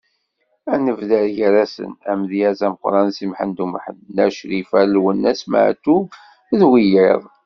[0.73, 6.05] Ad d-nebder gar-asen: Amedyaz ameqqran Si Muḥend Umḥend, Nna Crifa, Lwennas Meɛtub,
[6.59, 7.21] d wiyaḍ.